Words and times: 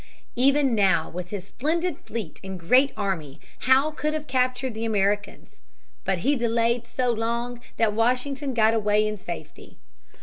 Even 0.35 0.73
now 0.73 1.11
with 1.11 1.29
his 1.29 1.45
splendid 1.45 1.95
fleet 1.99 2.39
and 2.43 2.59
great 2.59 2.91
army 2.97 3.39
Howe 3.69 3.91
could 3.91 4.15
have 4.15 4.25
captured 4.25 4.73
the 4.73 4.83
Americans. 4.83 5.61
But 6.05 6.17
he 6.25 6.35
delayed 6.35 6.87
so 6.87 7.11
long 7.11 7.59
that 7.77 7.93
Washington 7.93 8.55
got 8.55 8.73
away 8.73 9.07
in 9.07 9.15
safety. 9.15 9.77